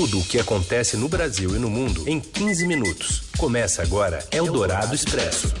[0.00, 3.24] Tudo o que acontece no Brasil e no mundo em 15 minutos.
[3.36, 5.52] Começa agora Eldorado Expresso.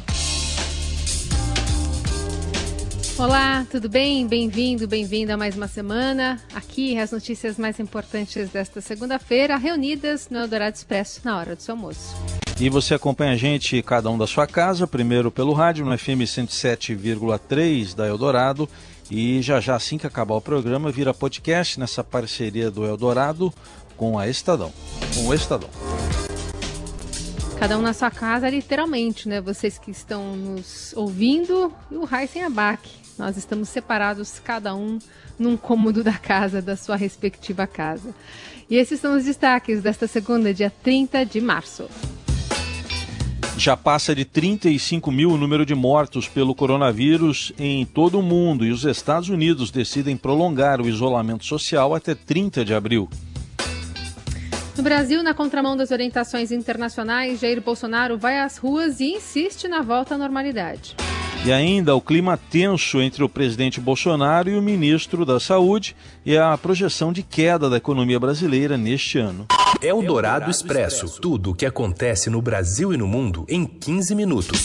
[3.18, 4.28] Olá, tudo bem?
[4.28, 6.40] Bem-vindo, bem-vinda a mais uma semana.
[6.54, 11.74] Aqui as notícias mais importantes desta segunda-feira, reunidas no Eldorado Expresso na hora do seu
[11.74, 12.14] almoço.
[12.60, 16.22] E você acompanha a gente, cada um da sua casa, primeiro pelo rádio, no FM
[16.22, 18.68] 107,3 da Eldorado.
[19.10, 23.52] E já já, assim que acabar o programa, vira podcast nessa parceria do Eldorado
[23.98, 24.72] com a Estadão.
[25.14, 25.68] Com o Estadão.
[27.58, 29.40] Cada um na sua casa, literalmente, né?
[29.40, 32.88] Vocês que estão nos ouvindo e o Heisen Abac.
[33.18, 35.00] Nós estamos separados, cada um
[35.36, 38.14] num cômodo da casa, da sua respectiva casa.
[38.70, 41.88] E esses são os destaques desta segunda, dia 30 de março.
[43.56, 48.64] Já passa de 35 mil o número de mortos pelo coronavírus em todo o mundo
[48.64, 53.08] e os Estados Unidos decidem prolongar o isolamento social até 30 de abril.
[54.78, 59.82] No Brasil, na contramão das orientações internacionais, Jair Bolsonaro vai às ruas e insiste na
[59.82, 60.94] volta à normalidade.
[61.44, 66.38] E ainda o clima tenso entre o presidente Bolsonaro e o ministro da Saúde e
[66.38, 69.48] a projeção de queda da economia brasileira neste ano.
[69.82, 71.20] É o Dourado Expresso.
[71.20, 74.62] Tudo o que acontece no Brasil e no mundo em 15 minutos.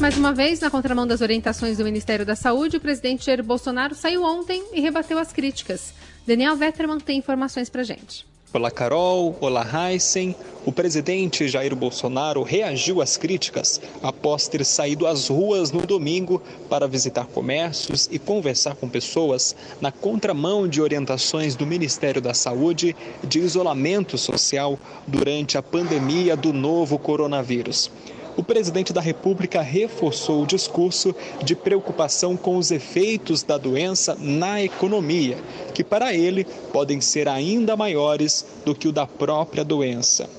[0.00, 3.94] Mais uma vez, na contramão das orientações do Ministério da Saúde, o presidente Jair Bolsonaro
[3.94, 5.97] saiu ontem e rebateu as críticas.
[6.28, 8.26] Daniel Vetterman tem informações para gente.
[8.52, 9.34] Olá, Carol.
[9.40, 10.36] Olá, Heisen.
[10.66, 16.86] O presidente Jair Bolsonaro reagiu às críticas após ter saído às ruas no domingo para
[16.86, 22.94] visitar comércios e conversar com pessoas na contramão de orientações do Ministério da Saúde
[23.26, 27.90] de isolamento social durante a pandemia do novo coronavírus
[28.38, 34.62] o presidente da República reforçou o discurso de preocupação com os efeitos da doença na
[34.62, 35.36] economia,
[35.74, 40.30] que para ele podem ser ainda maiores do que o da própria doença.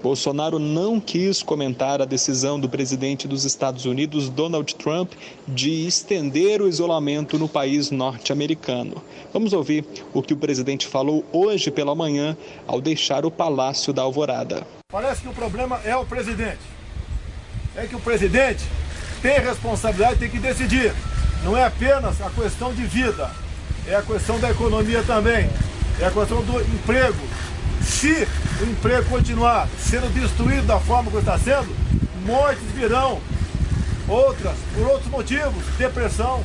[0.00, 5.10] Bolsonaro não quis comentar a decisão do presidente dos Estados Unidos, Donald Trump,
[5.48, 9.02] de estender o isolamento no país norte-americano.
[9.32, 9.84] Vamos ouvir
[10.14, 12.36] o que o presidente falou hoje pela manhã
[12.68, 14.64] ao deixar o Palácio da Alvorada.
[14.92, 16.77] Parece que o problema é o presidente
[17.78, 18.64] é que o presidente
[19.22, 20.92] tem responsabilidade, tem que decidir.
[21.44, 23.30] Não é apenas a questão de vida,
[23.86, 25.48] é a questão da economia também,
[26.00, 27.18] é a questão do emprego.
[27.80, 28.26] Se
[28.60, 31.74] o emprego continuar sendo destruído da forma que está sendo,
[32.26, 33.20] mortes virão.
[34.08, 36.42] Outras, por outros motivos, depressão,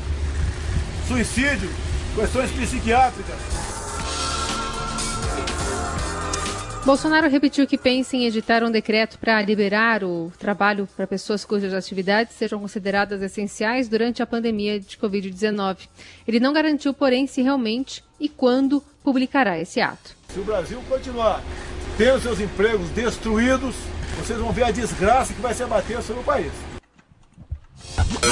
[1.07, 1.69] suicídio,
[2.15, 3.52] questões psiquiátricas.
[6.85, 11.73] Bolsonaro repetiu que pensa em editar um decreto para liberar o trabalho para pessoas cujas
[11.73, 15.87] atividades sejam consideradas essenciais durante a pandemia de Covid-19.
[16.27, 20.13] Ele não garantiu, porém, se realmente e quando publicará esse ato.
[20.27, 21.41] Se o Brasil continuar
[21.97, 23.75] tendo seus empregos destruídos,
[24.19, 26.51] vocês vão ver a desgraça que vai se abater sobre o país.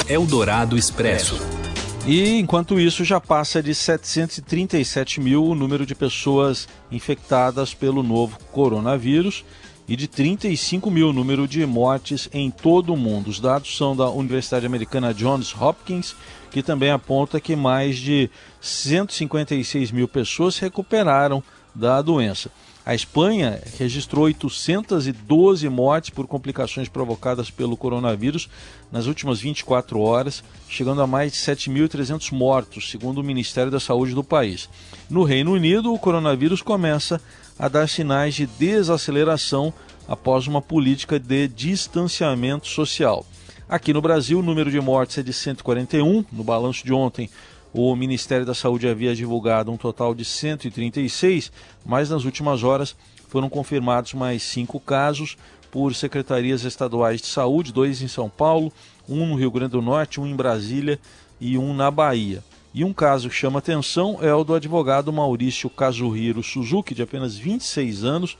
[0.06, 1.61] Eldorado Expresso.
[2.04, 8.38] E enquanto isso, já passa de 737 mil o número de pessoas infectadas pelo novo
[8.50, 9.44] coronavírus
[9.86, 13.28] e de 35 mil o número de mortes em todo o mundo.
[13.28, 16.16] Os dados são da Universidade Americana Johns Hopkins,
[16.50, 18.28] que também aponta que mais de
[18.60, 21.40] 156 mil pessoas recuperaram
[21.72, 22.50] da doença.
[22.84, 28.48] A Espanha registrou 812 mortes por complicações provocadas pelo coronavírus
[28.90, 34.14] nas últimas 24 horas, chegando a mais de 7.300 mortos, segundo o Ministério da Saúde
[34.14, 34.68] do país.
[35.08, 37.20] No Reino Unido, o coronavírus começa
[37.56, 39.72] a dar sinais de desaceleração
[40.08, 43.24] após uma política de distanciamento social.
[43.68, 46.24] Aqui no Brasil, o número de mortes é de 141.
[46.32, 47.30] No balanço de ontem,
[47.72, 51.50] o Ministério da Saúde havia divulgado um total de 136,
[51.84, 52.94] mas nas últimas horas
[53.28, 55.38] foram confirmados mais cinco casos
[55.70, 58.70] por secretarias estaduais de saúde, dois em São Paulo,
[59.08, 61.00] um no Rio Grande do Norte, um em Brasília
[61.40, 62.44] e um na Bahia.
[62.74, 67.36] E um caso que chama atenção é o do advogado Maurício Kazuhiro Suzuki, de apenas
[67.36, 68.36] 26 anos,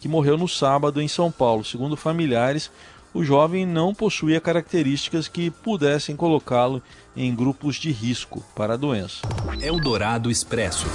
[0.00, 1.64] que morreu no sábado em São Paulo.
[1.64, 2.68] Segundo familiares,
[3.14, 6.82] o jovem não possuía características que pudessem colocá-lo
[7.16, 9.22] em grupos de risco para a doença.
[9.60, 10.86] Eldorado Expresso.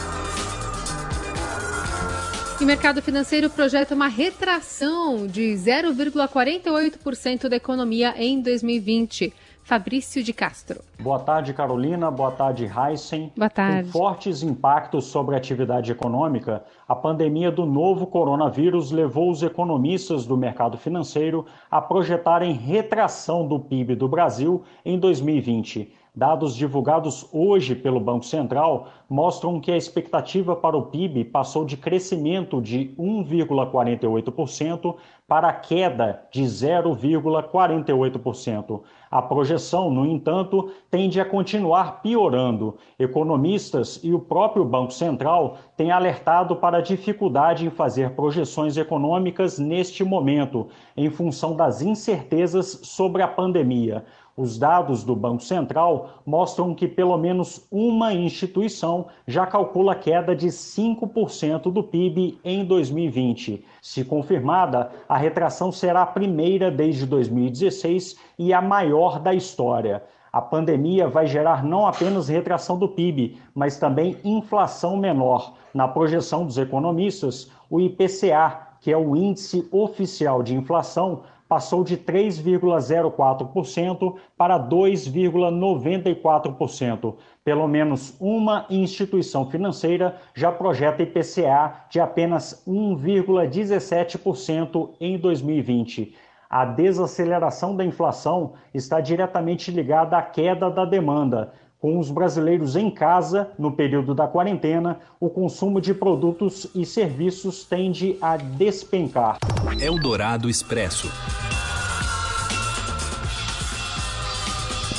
[2.59, 9.31] E o mercado financeiro projeta uma retração de 0,48% da economia em 2020.
[9.67, 10.79] Fabrício de Castro.
[10.97, 12.09] Boa tarde, Carolina.
[12.09, 13.33] Boa tarde, Heisen.
[13.35, 13.91] Boa tarde.
[13.91, 20.25] Com fortes impactos sobre a atividade econômica, a pandemia do novo coronavírus levou os economistas
[20.25, 27.75] do mercado financeiro a projetarem retração do PIB do Brasil em 2020 Dados divulgados hoje
[27.75, 34.95] pelo Banco Central mostram que a expectativa para o PIB passou de crescimento de 1,48%
[35.27, 38.81] para queda de 0,48%.
[39.09, 42.75] A projeção, no entanto, tende a continuar piorando.
[42.99, 49.57] Economistas e o próprio Banco Central têm alertado para a dificuldade em fazer projeções econômicas
[49.57, 54.03] neste momento, em função das incertezas sobre a pandemia.
[54.37, 60.49] Os dados do Banco Central mostram que pelo menos uma instituição já calcula queda de
[60.49, 63.65] 5% do PIB em 2020.
[63.81, 70.03] Se confirmada, a retração será a primeira desde 2016 e a maior da história.
[70.31, 75.55] A pandemia vai gerar não apenas retração do PIB, mas também inflação menor.
[75.73, 81.95] Na projeção dos economistas, o IPCA, que é o índice oficial de inflação, passou de
[81.97, 87.15] 3,04% para 2,94%.
[87.43, 96.15] Pelo menos uma instituição financeira já projeta IPCA de apenas 1,17% em 2020.
[96.49, 101.51] A desaceleração da inflação está diretamente ligada à queda da demanda.
[101.79, 107.63] Com os brasileiros em casa, no período da quarentena, o consumo de produtos e serviços
[107.63, 109.37] tende a despencar.
[109.79, 111.07] Eldorado Expresso.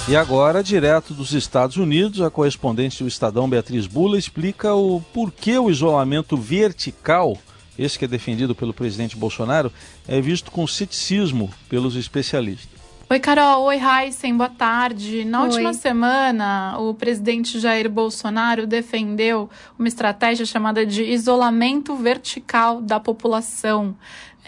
[0.08, 5.58] E agora, direto dos Estados Unidos, a correspondente do Estadão Beatriz Bula explica o porquê
[5.58, 7.36] o isolamento vertical,
[7.76, 9.72] esse que é defendido pelo presidente Bolsonaro,
[10.06, 12.77] é visto com ceticismo pelos especialistas.
[13.10, 13.62] Oi, Carol.
[13.62, 14.36] Oi, Heisen.
[14.36, 15.24] Boa tarde.
[15.24, 15.48] Na Oi.
[15.48, 23.96] última semana, o presidente Jair Bolsonaro defendeu uma estratégia chamada de isolamento vertical da população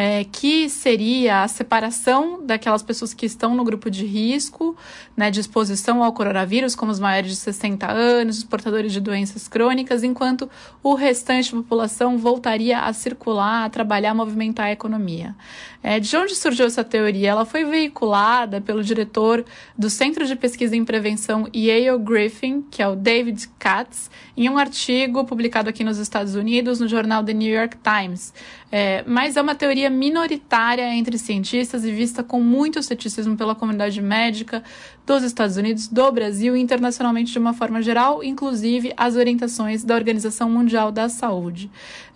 [0.02, 4.74] é, que seria a separação daquelas pessoas que estão no grupo de risco,
[5.14, 9.46] né, de exposição ao coronavírus, como os maiores de 60 anos, os portadores de doenças
[9.46, 10.48] crônicas, enquanto
[10.82, 15.36] o restante da população voltaria a circular, a trabalhar, a movimentar a economia.
[15.82, 17.30] É, de onde surgiu essa teoria?
[17.30, 19.44] Ela foi veiculada pelo diretor
[19.76, 24.56] do Centro de Pesquisa em Prevenção Yale Griffin, que é o David Katz, em um
[24.56, 28.32] artigo publicado aqui nos Estados Unidos no jornal The New York Times.
[28.72, 34.00] É, mas é uma teoria minoritária entre cientistas e vista com muito ceticismo pela comunidade
[34.00, 34.62] médica
[35.06, 39.94] dos Estados Unidos, do Brasil e internacionalmente de uma forma geral, inclusive as orientações da
[39.94, 41.70] Organização Mundial da Saúde.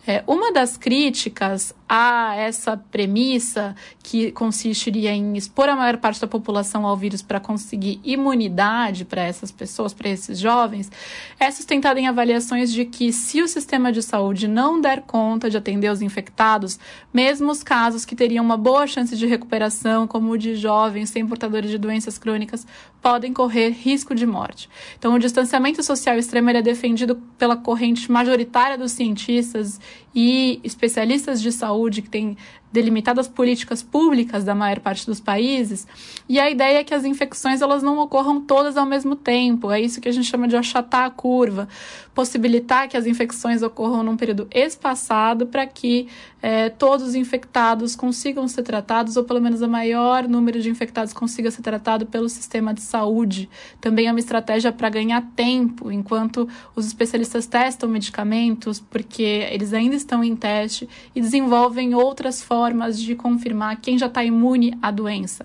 [0.06, 6.26] É, uma das críticas a essa premissa, que consistiria em expor a maior parte da
[6.26, 10.90] população ao vírus para conseguir imunidade para essas pessoas, para esses jovens,
[11.38, 15.56] é sustentada em avaliações de que se o sistema de saúde não der conta de
[15.56, 16.78] atender os infectados,
[17.12, 21.26] mesmo os casos que teriam uma boa chance de recuperação, como o de jovens sem
[21.26, 22.66] portadores de doenças crônicas,
[23.00, 24.68] podem correr risco de morte.
[24.98, 29.78] Então, o distanciamento social extremo é defendido pela corrente majoritária dos cientistas
[30.14, 32.36] e especialistas de saúde que têm
[32.74, 35.86] delimitadas políticas públicas da maior parte dos países,
[36.28, 39.70] e a ideia é que as infecções elas não ocorram todas ao mesmo tempo.
[39.70, 41.68] É isso que a gente chama de achatar a curva,
[42.12, 46.08] possibilitar que as infecções ocorram num período espaçado para que
[46.42, 51.12] é, todos os infectados consigam ser tratados, ou pelo menos o maior número de infectados
[51.12, 53.48] consiga ser tratado pelo sistema de saúde.
[53.80, 59.94] Também é uma estratégia para ganhar tempo, enquanto os especialistas testam medicamentos, porque eles ainda
[59.94, 64.90] estão em teste e desenvolvem outras formas formas de confirmar quem já está imune à
[64.90, 65.44] doença.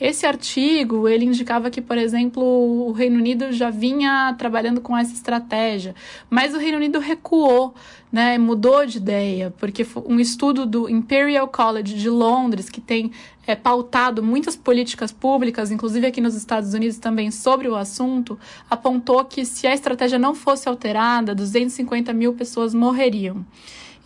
[0.00, 5.12] Esse artigo, ele indicava que, por exemplo, o Reino Unido já vinha trabalhando com essa
[5.12, 5.94] estratégia,
[6.30, 7.74] mas o Reino Unido recuou,
[8.10, 13.10] né, mudou de ideia, porque um estudo do Imperial College de Londres, que tem
[13.46, 18.38] é, pautado muitas políticas públicas, inclusive aqui nos Estados Unidos também, sobre o assunto,
[18.70, 23.44] apontou que se a estratégia não fosse alterada, 250 mil pessoas morreriam.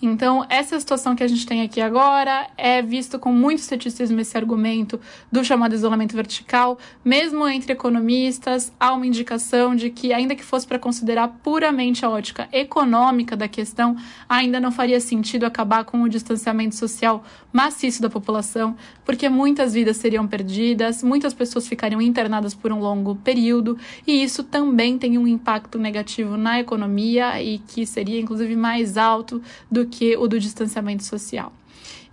[0.03, 2.49] Então, essa situação que a gente tem aqui agora.
[2.57, 8.93] É visto com muito ceticismo esse argumento do chamado isolamento vertical, mesmo entre economistas, há
[8.93, 13.97] uma indicação de que, ainda que fosse para considerar puramente a ótica econômica da questão,
[14.29, 19.97] ainda não faria sentido acabar com o distanciamento social maciço da população, porque muitas vidas
[19.97, 23.77] seriam perdidas, muitas pessoas ficariam internadas por um longo período,
[24.07, 29.43] e isso também tem um impacto negativo na economia e que seria, inclusive, mais alto
[29.71, 31.53] do que o do distanciamento social.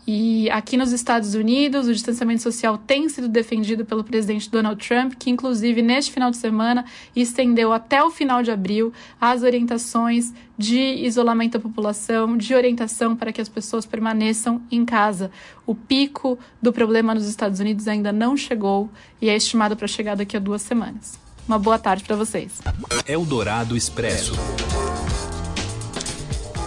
[0.10, 5.16] E aqui nos Estados Unidos, o distanciamento social tem sido defendido pelo presidente Donald Trump,
[5.20, 10.80] que inclusive neste final de semana estendeu até o final de abril as orientações de
[10.80, 15.30] isolamento da população, de orientação para que as pessoas permaneçam em casa.
[15.66, 18.90] O pico do problema nos Estados Unidos ainda não chegou
[19.22, 21.20] e é estimado para chegar daqui a duas semanas.
[21.46, 22.62] Uma boa tarde para vocês.
[23.06, 24.34] Eldorado Expresso.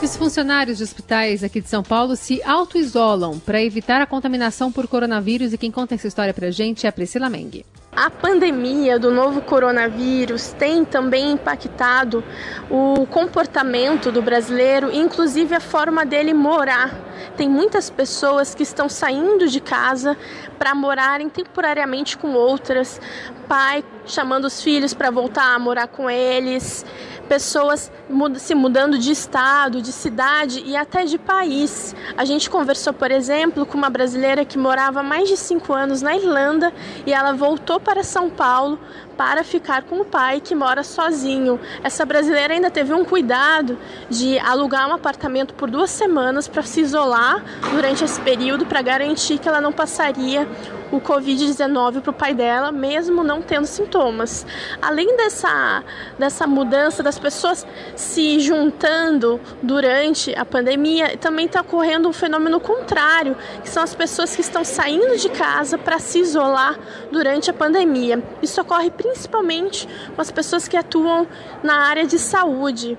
[0.03, 4.89] Os funcionários de hospitais aqui de São Paulo se auto-isolam para evitar a contaminação por
[4.89, 7.67] coronavírus e quem conta essa história para a gente é a Priscila Meng.
[7.95, 12.25] A pandemia do novo coronavírus tem também impactado
[12.71, 16.99] o comportamento do brasileiro, inclusive a forma dele morar.
[17.37, 20.17] Tem muitas pessoas que estão saindo de casa
[20.59, 22.99] para morarem temporariamente com outras,
[23.47, 26.85] pai chamando os filhos para voltar a morar com eles,
[27.29, 27.93] pessoas
[28.39, 31.95] se mudando de estado, de cidade e até de país.
[32.17, 36.17] A gente conversou, por exemplo, com uma brasileira que morava mais de cinco anos na
[36.17, 36.73] Irlanda
[37.07, 38.81] e ela voltou para São Paulo
[39.17, 41.61] para ficar com o pai que mora sozinho.
[41.85, 46.81] Essa brasileira ainda teve um cuidado de alugar um apartamento por duas semanas para se
[46.81, 50.49] isolar durante esse período para garantir que ela não passaria
[50.91, 54.47] o Covid-19 para o pai dela, mesmo não tendo sintomas.
[54.81, 55.85] Além dessa,
[56.19, 63.37] dessa mudança das pessoas se juntando durante a pandemia, também está ocorrendo um fenômeno contrário,
[63.63, 66.79] que são as pessoas que estão saindo de casa para se isolar
[67.11, 68.23] durante a pandemia.
[68.43, 71.27] Isso ocorre principalmente com as pessoas que atuam
[71.63, 72.99] na área de saúde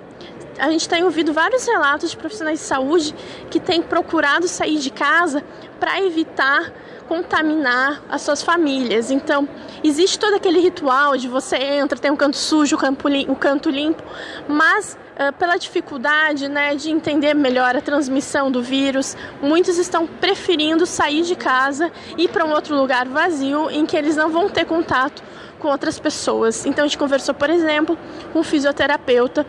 [0.59, 3.15] a gente tem ouvido vários relatos de profissionais de saúde
[3.49, 5.43] que têm procurado sair de casa
[5.79, 6.71] para evitar
[7.11, 9.11] contaminar as suas famílias.
[9.11, 9.45] Então,
[9.83, 14.01] existe todo aquele ritual de você entra, tem um canto sujo, o um canto limpo,
[14.47, 20.85] mas uh, pela dificuldade né, de entender melhor a transmissão do vírus, muitos estão preferindo
[20.85, 24.47] sair de casa e ir para um outro lugar vazio em que eles não vão
[24.47, 25.21] ter contato
[25.59, 26.65] com outras pessoas.
[26.65, 27.97] Então, a gente conversou, por exemplo,
[28.31, 29.45] com um fisioterapeuta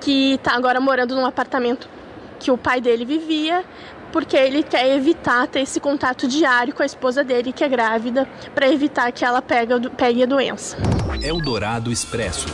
[0.00, 1.86] que está agora morando num apartamento
[2.40, 3.64] que o pai dele vivia,
[4.12, 8.28] porque ele quer evitar ter esse contato diário com a esposa dele, que é grávida,
[8.54, 10.76] para evitar que ela pegue, pegue a doença.
[11.22, 12.46] Eldorado Expresso.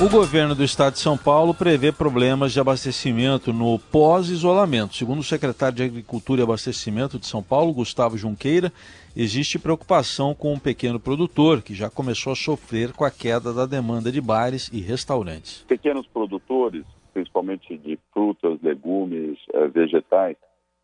[0.00, 4.94] O governo do estado de São Paulo prevê problemas de abastecimento no pós-isolamento.
[4.94, 8.72] Segundo o secretário de Agricultura e Abastecimento de São Paulo, Gustavo Junqueira,
[9.14, 13.52] existe preocupação com o um pequeno produtor que já começou a sofrer com a queda
[13.52, 15.66] da demanda de bares e restaurantes.
[15.68, 20.36] Pequenos produtores principalmente de frutas, legumes, eh, vegetais,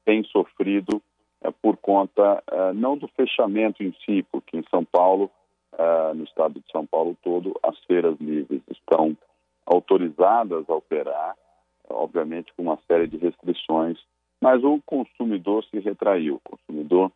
[0.05, 1.03] têm sofrido
[1.43, 5.31] eh, por conta eh, não do fechamento em si, porque em São Paulo,
[6.15, 9.15] no estado de São Paulo todo, as feiras livres estão
[9.67, 11.37] autorizadas a operar,
[11.91, 13.99] obviamente com uma série de restrições,
[14.41, 16.37] mas o consumidor se retraiu.
[16.37, 17.13] O consumidor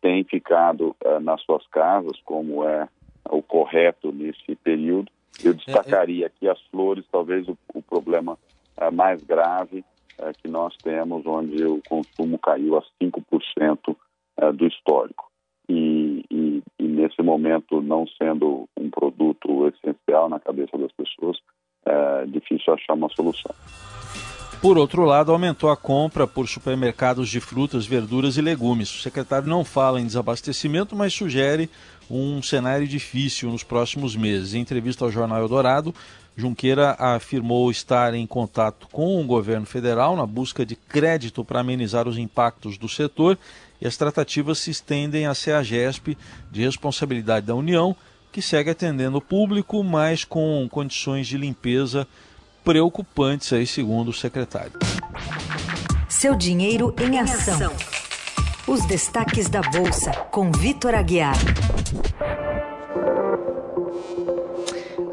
[0.00, 2.88] tem ficado nas suas casas, como é
[3.28, 5.10] o correto nesse período,
[5.44, 8.35] eu destacaria aqui as flores, talvez o, o problema
[8.96, 9.84] mais grave
[10.18, 15.26] uh, que nós temos, onde o consumo caiu a 5% uh, do histórico.
[15.68, 21.36] E, e, e, nesse momento, não sendo um produto essencial na cabeça das pessoas,
[21.84, 23.54] é difícil achar uma solução.
[24.60, 28.90] Por outro lado, aumentou a compra por supermercados de frutas, verduras e legumes.
[28.90, 31.68] O secretário não fala em desabastecimento, mas sugere
[32.10, 34.54] um cenário difícil nos próximos meses.
[34.54, 35.94] Em entrevista ao jornal Eldorado,
[36.36, 42.06] Junqueira afirmou estar em contato com o governo federal na busca de crédito para amenizar
[42.06, 43.38] os impactos do setor
[43.80, 46.16] e as tratativas se estendem à CEAGESP
[46.52, 47.96] de responsabilidade da União,
[48.30, 52.06] que segue atendendo o público, mas com condições de limpeza
[52.62, 54.72] preocupantes aí, segundo o secretário.
[56.08, 57.72] Seu dinheiro em ação.
[58.66, 61.36] Os destaques da Bolsa, com Vitor Aguiar.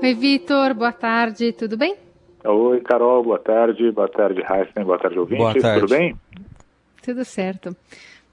[0.03, 1.95] Oi, Vitor, boa tarde, tudo bem?
[2.43, 5.79] Oi, Carol, boa tarde, boa tarde, Heisen, boa tarde, ouvintes, boa tarde.
[5.79, 6.13] tudo bem?
[7.01, 7.73] Tudo certo.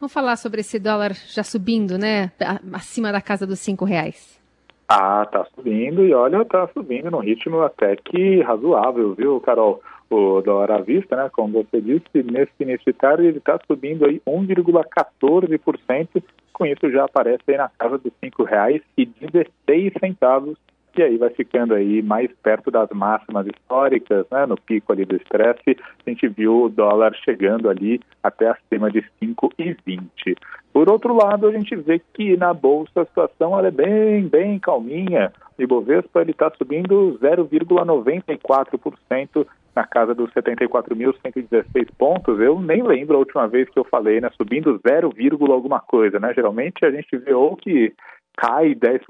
[0.01, 2.33] Vamos falar sobre esse dólar já subindo, né,
[2.73, 4.43] acima da casa dos cinco reais.
[4.89, 9.81] Ah, tá subindo e olha, tá subindo num ritmo até que razoável, viu, Carol?
[10.11, 14.07] O dólar à vista, né, como você disse, nesse início de tarde ele está subindo
[14.07, 16.21] aí 1,14%,
[16.53, 20.57] com isso já aparece aí na casa dos R$ 5,16
[20.99, 25.17] e aí vai ficando aí mais perto das máximas históricas, né, no pico ali do
[25.17, 30.37] estresse, a gente viu o dólar chegando ali até acima de 5,20.
[30.73, 35.33] Por outro lado, a gente vê que na bolsa a situação é bem, bem calminha.
[35.59, 42.39] O Ibovespa está subindo 0,94% na casa dos 74.116 pontos.
[42.41, 44.31] Eu nem lembro a última vez que eu falei, né?
[44.37, 45.13] Subindo 0,
[45.53, 46.33] alguma coisa, né?
[46.35, 47.93] Geralmente a gente vê ou que
[48.41, 49.03] cai 10%,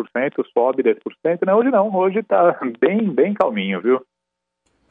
[0.52, 1.54] sobe 10%, né?
[1.54, 4.00] Hoje não, hoje está bem, bem calminho, viu?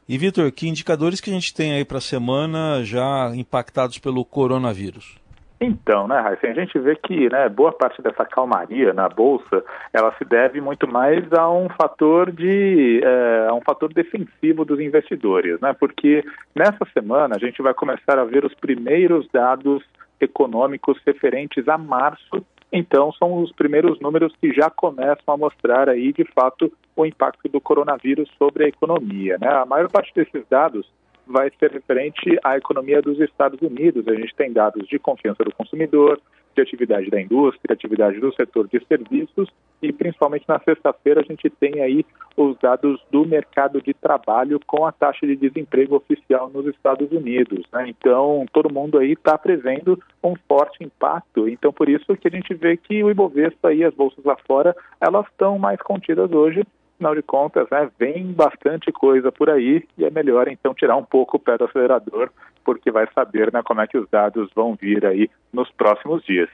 [0.08, 4.24] E Vitor, que indicadores que a gente tem aí para a semana já impactados pelo
[4.24, 5.20] coronavírus?
[5.60, 10.10] Então, né, Raíssa, a gente vê que né, boa parte dessa calmaria na Bolsa, ela
[10.16, 15.60] se deve muito mais a um fator de é, a um fator defensivo dos investidores,
[15.60, 15.74] né?
[15.78, 16.24] Porque
[16.56, 19.84] nessa semana a gente vai começar a ver os primeiros dados
[20.18, 22.39] econômicos referentes a março
[22.72, 27.48] então, são os primeiros números que já começam a mostrar aí, de fato, o impacto
[27.48, 29.36] do coronavírus sobre a economia.
[29.40, 29.48] Né?
[29.48, 30.86] A maior parte desses dados
[31.26, 34.06] vai ser referente à economia dos Estados Unidos.
[34.06, 36.20] A gente tem dados de confiança do consumidor,
[36.54, 39.48] de atividade da indústria, atividade do setor de serviços
[39.82, 42.04] e principalmente na sexta-feira a gente tem aí
[42.36, 47.64] os dados do mercado de trabalho com a taxa de desemprego oficial nos Estados Unidos.
[47.72, 47.88] Né?
[47.88, 51.48] Então todo mundo aí está prevendo um forte impacto.
[51.48, 54.76] Então por isso que a gente vê que o Ibovespa e as bolsas lá fora
[55.00, 56.62] elas estão mais contidas hoje
[57.00, 61.04] afinal de contas, né, vem bastante coisa por aí e é melhor então tirar um
[61.04, 62.30] pouco o pé do acelerador,
[62.62, 66.50] porque vai saber né, como é que os dados vão vir aí nos próximos dias.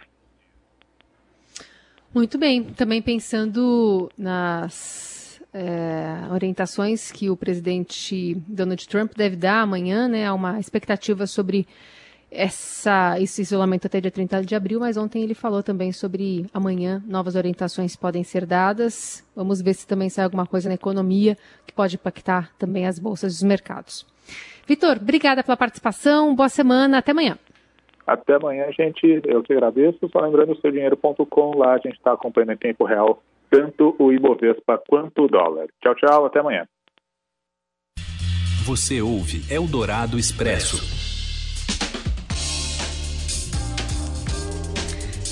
[2.14, 10.06] Muito bem, também pensando nas é, orientações que o presidente Donald Trump deve dar amanhã,
[10.06, 11.66] né, há uma expectativa sobre
[12.30, 17.02] essa, esse isolamento até dia 30 de abril, mas ontem ele falou também sobre amanhã
[17.06, 19.26] novas orientações podem ser dadas.
[19.34, 23.34] Vamos ver se também sai alguma coisa na economia que pode impactar também as bolsas
[23.34, 24.06] dos mercados.
[24.66, 27.38] Vitor, obrigada pela participação, boa semana, até amanhã.
[28.06, 29.20] Até amanhã, gente.
[29.24, 30.08] Eu que agradeço.
[30.12, 34.82] Só lembrando, o seudinheiro.com, lá a gente está acompanhando em tempo real tanto o Ibovespa
[34.88, 35.68] quanto o dólar.
[35.80, 36.66] Tchau, tchau, até amanhã.
[38.66, 41.05] Você ouve Eldorado Expresso.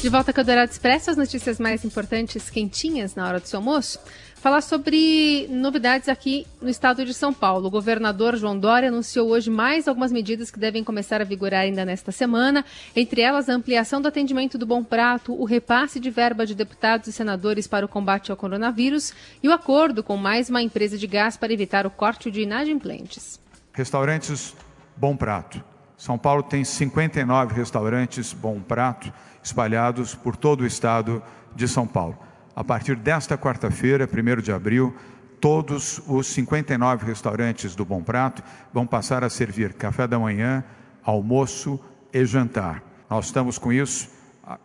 [0.04, 3.58] De volta com o Dourado Expresso, as notícias mais importantes, quentinhas na hora do seu
[3.58, 3.98] almoço.
[4.34, 7.68] Falar sobre novidades aqui no estado de São Paulo.
[7.68, 11.86] O governador João Dória anunciou hoje mais algumas medidas que devem começar a vigorar ainda
[11.86, 16.44] nesta semana, entre elas a ampliação do atendimento do Bom Prato, o repasse de verba
[16.44, 20.60] de deputados e senadores para o combate ao coronavírus e o acordo com mais uma
[20.60, 23.40] empresa de gás para evitar o corte de inadimplentes.
[23.72, 24.54] Restaurantes
[24.98, 25.64] Bom Prato.
[25.96, 29.10] São Paulo tem 59 restaurantes Bom Prato
[29.44, 31.22] espalhados por todo o estado
[31.54, 32.18] de São Paulo.
[32.56, 34.94] A partir desta quarta-feira, 1 de abril,
[35.40, 40.64] todos os 59 restaurantes do Bom Prato vão passar a servir café da manhã,
[41.04, 41.78] almoço
[42.12, 42.82] e jantar.
[43.10, 44.08] Nós estamos com isso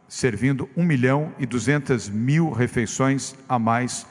[0.07, 4.07] servindo 1 milhão e 200 mil refeições a mais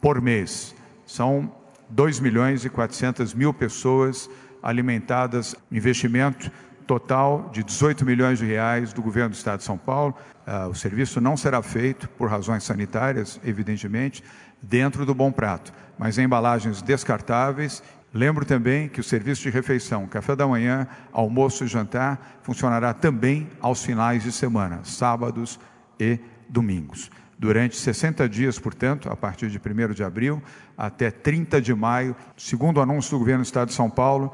[0.00, 0.74] por mês.
[1.04, 1.52] São
[1.90, 4.30] 2 milhões e 400 mil pessoas
[4.62, 6.50] alimentadas, investimento
[6.92, 10.14] total de 18 milhões de reais do governo do Estado de São Paulo.
[10.46, 14.22] Uh, o serviço não será feito por razões sanitárias, evidentemente,
[14.60, 17.82] dentro do Bom Prato, mas em embalagens descartáveis.
[18.12, 23.48] Lembro também que o serviço de refeição, café da manhã, almoço e jantar, funcionará também
[23.58, 25.58] aos finais de semana, sábados
[25.98, 27.10] e domingos.
[27.38, 30.42] Durante 60 dias, portanto, a partir de 1 de abril
[30.76, 34.30] até 30 de maio, segundo o anúncio do governo do Estado de São Paulo,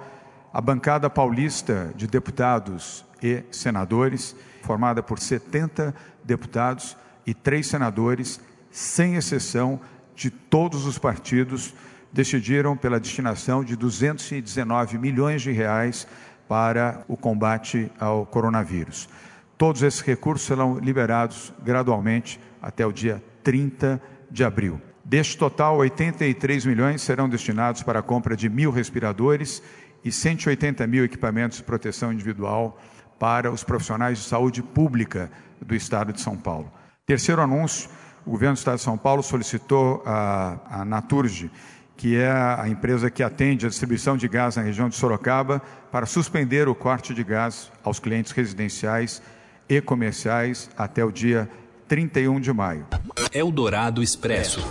[0.59, 5.94] a bancada paulista de deputados e senadores, formada por 70
[6.25, 9.81] deputados e três senadores, sem exceção
[10.16, 11.73] de todos os partidos,
[12.12, 16.09] decidiram pela destinação de 219 milhões de reais
[16.49, 19.09] para o combate ao coronavírus.
[19.57, 24.81] Todos esses recursos serão liberados gradualmente até o dia 30 de abril.
[25.05, 29.62] Deste total, 83 milhões serão destinados para a compra de mil respiradores
[30.09, 32.81] e 180 mil equipamentos de proteção individual
[33.18, 36.73] para os profissionais de saúde pública do Estado de São Paulo.
[37.07, 37.90] Terceiro anúncio:
[38.25, 41.51] o governo do Estado de São Paulo solicitou a, a Naturge,
[41.97, 45.61] que é a empresa que atende a distribuição de gás na região de Sorocaba,
[45.92, 49.21] para suspender o corte de gás aos clientes residenciais
[49.68, 51.49] e comerciais até o dia
[51.87, 52.87] 31 de maio.
[53.33, 54.66] Eldorado Expresso.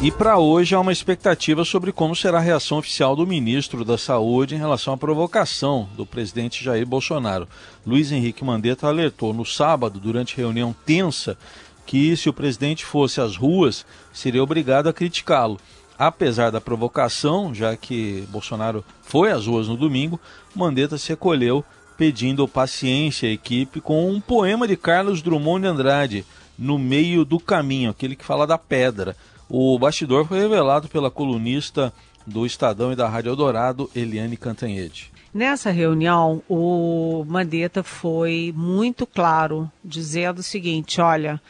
[0.00, 3.98] E para hoje há uma expectativa sobre como será a reação oficial do ministro da
[3.98, 7.48] Saúde em relação à provocação do presidente Jair Bolsonaro.
[7.84, 11.36] Luiz Henrique Mandetta alertou no sábado, durante reunião tensa,
[11.84, 15.58] que se o presidente fosse às ruas, seria obrigado a criticá-lo.
[15.98, 20.20] Apesar da provocação, já que Bolsonaro foi às ruas no domingo,
[20.54, 21.64] Mandetta se recolheu
[21.96, 26.24] pedindo paciência à equipe com um poema de Carlos Drummond de Andrade,
[26.56, 29.16] No Meio do Caminho, aquele que fala da pedra.
[29.48, 31.92] O bastidor foi revelado pela colunista
[32.26, 35.10] do Estadão e da Rádio Eldorado, Eliane Cantanhede.
[35.32, 41.40] Nessa reunião, o Mandetta foi muito claro, dizendo o seguinte: olha,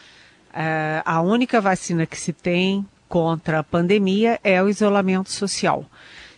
[0.52, 5.84] é, a única vacina que se tem contra a pandemia é o isolamento social.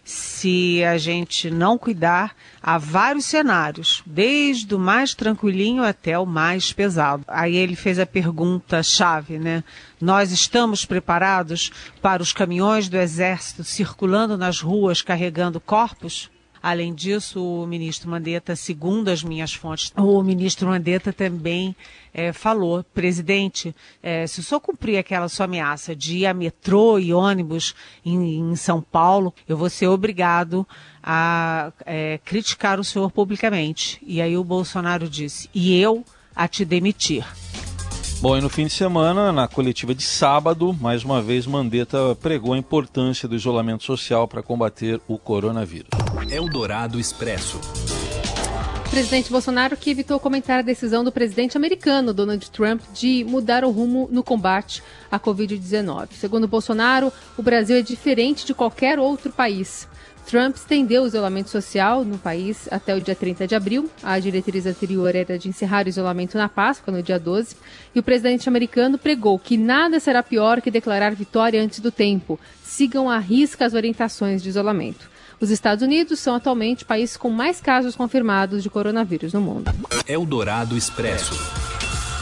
[0.04, 6.72] Se a gente não cuidar, há vários cenários, desde o mais tranquilinho até o mais
[6.72, 7.24] pesado.
[7.28, 9.62] Aí ele fez a pergunta chave, né?
[10.00, 16.30] Nós estamos preparados para os caminhões do exército circulando nas ruas carregando corpos?
[16.62, 21.74] Além disso, o ministro Mandetta, segundo as minhas fontes, o ministro Mandetta também
[22.12, 26.98] é, falou, presidente, é, se o senhor cumprir aquela sua ameaça de ir a metrô
[26.98, 30.66] e ônibus em, em São Paulo, eu vou ser obrigado
[31.02, 33.98] a é, criticar o senhor publicamente.
[34.06, 36.04] E aí o Bolsonaro disse, e eu
[36.36, 37.24] a te demitir.
[38.20, 42.52] Bom, e no fim de semana, na coletiva de sábado, mais uma vez Mandetta pregou
[42.52, 45.88] a importância do isolamento social para combater o coronavírus.
[46.30, 47.58] Eldorado Expresso.
[48.86, 53.64] O presidente Bolsonaro que evitou comentar a decisão do presidente americano Donald Trump de mudar
[53.64, 56.08] o rumo no combate à Covid-19.
[56.12, 59.88] Segundo Bolsonaro, o Brasil é diferente de qualquer outro país.
[60.26, 63.90] Trump estendeu o isolamento social no país até o dia 30 de abril.
[64.02, 67.56] A diretriz anterior era de encerrar o isolamento na Páscoa, no dia 12.
[67.94, 72.38] E o presidente americano pregou que nada será pior que declarar vitória antes do tempo.
[72.62, 75.10] Sigam à risca as orientações de isolamento.
[75.40, 79.72] Os Estados Unidos são atualmente o país com mais casos confirmados de coronavírus no mundo.
[80.06, 81.34] Eldorado Expresso.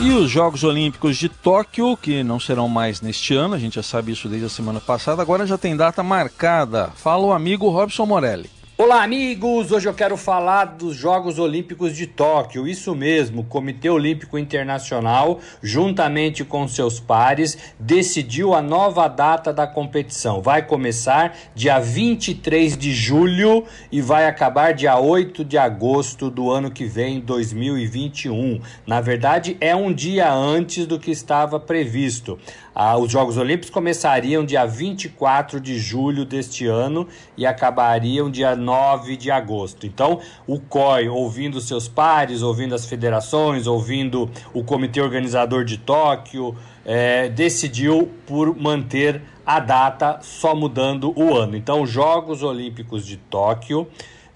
[0.00, 3.82] E os Jogos Olímpicos de Tóquio, que não serão mais neste ano, a gente já
[3.82, 6.92] sabe isso desde a semana passada, agora já tem data marcada.
[6.94, 8.57] Fala o amigo Robson Morelli.
[8.80, 9.72] Olá, amigos!
[9.72, 12.64] Hoje eu quero falar dos Jogos Olímpicos de Tóquio.
[12.64, 19.66] Isso mesmo, o Comitê Olímpico Internacional, juntamente com seus pares, decidiu a nova data da
[19.66, 20.40] competição.
[20.40, 26.70] Vai começar dia 23 de julho e vai acabar dia 8 de agosto do ano
[26.70, 28.60] que vem, 2021.
[28.86, 32.38] Na verdade, é um dia antes do que estava previsto.
[32.80, 39.16] Ah, os Jogos Olímpicos começariam dia 24 de julho deste ano e acabariam dia 9
[39.16, 39.84] de agosto.
[39.84, 46.54] Então, o COI, ouvindo seus pares, ouvindo as federações, ouvindo o comitê organizador de Tóquio,
[46.84, 51.56] é, decidiu por manter a data só mudando o ano.
[51.56, 53.88] Então, os Jogos Olímpicos de Tóquio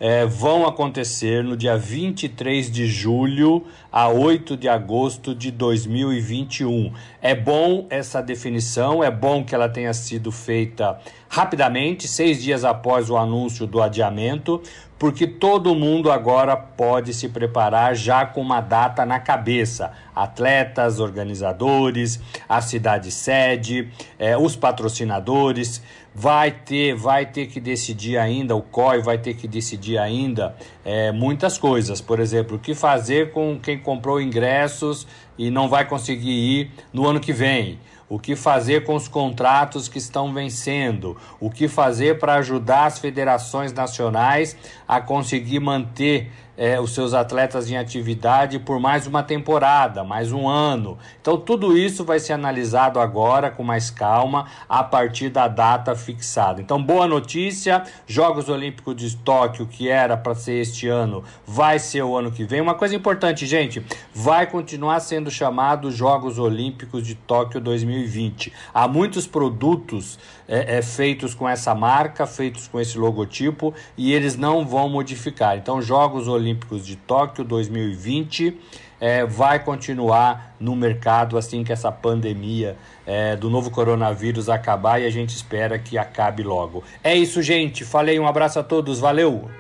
[0.03, 6.93] é, vão acontecer no dia 23 de julho a 8 de agosto de 2021.
[7.21, 10.99] É bom essa definição, é bom que ela tenha sido feita
[11.33, 14.61] rapidamente, seis dias após o anúncio do adiamento,
[14.99, 19.93] porque todo mundo agora pode se preparar já com uma data na cabeça.
[20.15, 25.83] Atletas, organizadores, a cidade sede, é, os patrocinadores
[26.15, 31.11] vai ter, vai ter que decidir ainda, o COI vai ter que decidir ainda é,
[31.13, 32.03] muitas coisas.
[32.03, 35.07] Por exemplo, o que fazer com quem comprou ingressos
[35.39, 37.79] e não vai conseguir ir no ano que vem.
[38.13, 41.17] O que fazer com os contratos que estão vencendo?
[41.41, 44.55] O que fazer para ajudar as federações nacionais
[44.87, 46.31] a conseguir manter
[46.63, 50.97] é, os seus atletas em atividade por mais uma temporada, mais um ano.
[51.21, 56.61] Então, tudo isso vai ser analisado agora com mais calma a partir da data fixada.
[56.61, 62.05] Então, boa notícia: Jogos Olímpicos de Tóquio, que era para ser este ano, vai ser
[62.05, 62.61] o ano que vem.
[62.61, 68.53] Uma coisa importante, gente: vai continuar sendo chamado Jogos Olímpicos de Tóquio 2020.
[68.73, 74.37] Há muitos produtos é, é, feitos com essa marca, feitos com esse logotipo, e eles
[74.37, 75.57] não vão modificar.
[75.57, 78.59] Então, Jogos Olímpicos de Tóquio 2020
[79.03, 85.07] é, vai continuar no mercado assim que essa pandemia é, do novo coronavírus acabar e
[85.07, 86.85] a gente espera que acabe logo.
[87.03, 87.85] É isso, gente.
[87.85, 89.51] Falei, um abraço a todos, valeu!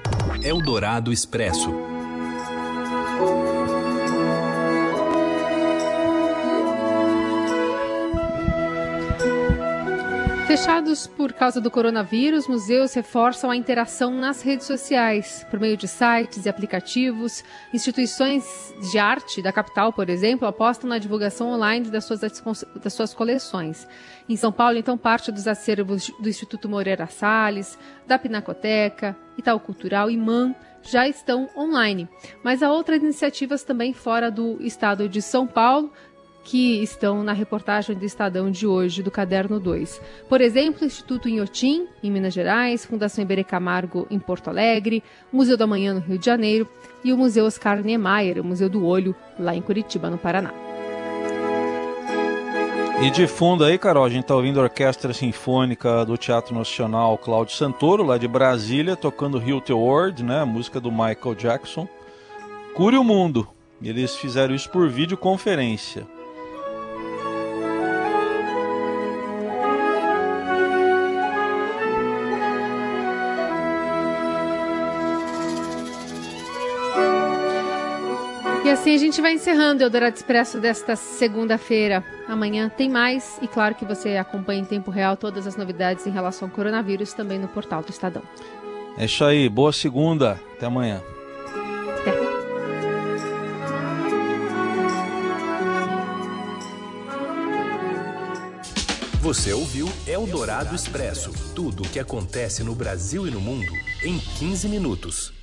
[0.44, 1.91] Eldorado Expresso.
[10.52, 15.88] Fechados por causa do coronavírus, museus reforçam a interação nas redes sociais, por meio de
[15.88, 17.42] sites e aplicativos.
[17.72, 18.44] Instituições
[18.90, 23.88] de arte da capital, por exemplo, apostam na divulgação online das suas, das suas coleções.
[24.28, 30.10] Em São Paulo, então, parte dos acervos do Instituto Moreira Salles, da Pinacoteca, Itaú Cultural
[30.10, 32.06] e MAN já estão online.
[32.42, 35.90] Mas há outras iniciativas também fora do estado de São Paulo,
[36.44, 40.00] que estão na reportagem do Estadão de hoje, do Caderno 2.
[40.28, 45.02] Por exemplo, Instituto Inhotim, em Minas Gerais, Fundação Iberê Camargo, em Porto Alegre,
[45.32, 46.68] Museu da Manhã, no Rio de Janeiro,
[47.04, 50.52] e o Museu Oscar Niemeyer, o Museu do Olho, lá em Curitiba, no Paraná.
[53.00, 57.18] E de fundo aí, Carol, a gente está ouvindo a Orquestra Sinfônica do Teatro Nacional
[57.18, 61.88] Cláudio Santoro, lá de Brasília, tocando Rio The World, né, a música do Michael Jackson.
[62.74, 63.48] Cure o Mundo.
[63.82, 66.06] Eles fizeram isso por videoconferência.
[78.82, 82.04] Assim a gente vai encerrando o Eldorado Expresso desta segunda-feira.
[82.26, 86.10] Amanhã tem mais e claro que você acompanha em tempo real todas as novidades em
[86.10, 88.22] relação ao coronavírus também no portal do Estadão.
[88.98, 91.00] É isso aí, boa segunda, até amanhã.
[92.00, 92.12] Até.
[99.20, 104.68] Você ouviu Eldorado Expresso tudo o que acontece no Brasil e no mundo em 15
[104.68, 105.41] minutos.